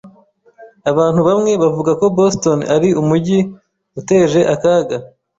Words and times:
Abantu 0.91 1.19
bamwe 1.27 1.51
bavuga 1.63 1.91
ko 1.99 2.05
Boston 2.17 2.59
ari 2.75 2.89
umujyi 3.01 3.39
uteje 3.99 4.41
akaga. 4.53 4.97